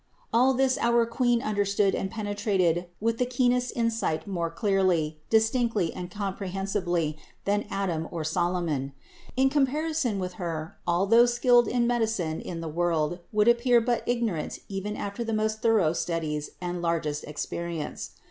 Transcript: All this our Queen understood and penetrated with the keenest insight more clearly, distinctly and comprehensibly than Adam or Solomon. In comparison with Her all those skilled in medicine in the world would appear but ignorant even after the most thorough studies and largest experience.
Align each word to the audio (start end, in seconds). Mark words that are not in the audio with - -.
All 0.33 0.55
this 0.55 0.79
our 0.81 1.05
Queen 1.05 1.43
understood 1.43 1.93
and 1.93 2.09
penetrated 2.09 2.87
with 2.99 3.19
the 3.19 3.25
keenest 3.27 3.71
insight 3.75 4.25
more 4.25 4.49
clearly, 4.49 5.19
distinctly 5.29 5.93
and 5.93 6.09
comprehensibly 6.09 7.19
than 7.45 7.67
Adam 7.69 8.07
or 8.09 8.23
Solomon. 8.23 8.93
In 9.37 9.47
comparison 9.51 10.17
with 10.17 10.33
Her 10.41 10.75
all 10.87 11.05
those 11.05 11.35
skilled 11.35 11.67
in 11.67 11.85
medicine 11.85 12.41
in 12.41 12.61
the 12.61 12.67
world 12.67 13.19
would 13.31 13.47
appear 13.47 13.79
but 13.79 14.01
ignorant 14.07 14.57
even 14.67 14.95
after 14.97 15.23
the 15.23 15.33
most 15.33 15.61
thorough 15.61 15.93
studies 15.93 16.49
and 16.59 16.81
largest 16.81 17.23
experience. 17.25 18.13